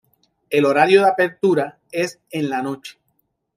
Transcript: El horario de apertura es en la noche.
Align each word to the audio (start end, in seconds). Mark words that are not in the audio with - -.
El 0.49 0.65
horario 0.65 1.01
de 1.03 1.09
apertura 1.09 1.77
es 1.91 2.17
en 2.31 2.49
la 2.49 2.63
noche. 2.63 2.97